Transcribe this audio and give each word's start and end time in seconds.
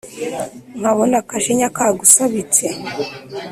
nkabona 0.79 1.15
akajinya 1.21 1.67
kagusabitse 1.75 2.65